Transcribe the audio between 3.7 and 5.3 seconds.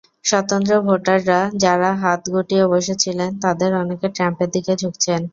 অনেকে ট্রাম্পের দিকে ঝুঁকছেন।